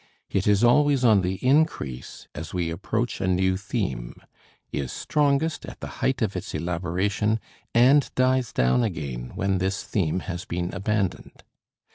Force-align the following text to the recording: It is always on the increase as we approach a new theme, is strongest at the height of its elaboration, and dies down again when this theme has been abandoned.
It 0.31 0.47
is 0.47 0.63
always 0.63 1.05
on 1.05 1.21
the 1.21 1.35
increase 1.47 2.27
as 2.33 2.55
we 2.55 2.71
approach 2.71 3.21
a 3.21 3.27
new 3.27 3.55
theme, 3.55 4.15
is 4.71 4.91
strongest 4.91 5.63
at 5.63 5.79
the 5.79 5.85
height 6.01 6.23
of 6.23 6.35
its 6.35 6.55
elaboration, 6.55 7.39
and 7.75 8.09
dies 8.15 8.51
down 8.51 8.81
again 8.83 9.31
when 9.35 9.59
this 9.59 9.83
theme 9.83 10.21
has 10.21 10.43
been 10.43 10.73
abandoned. 10.73 11.43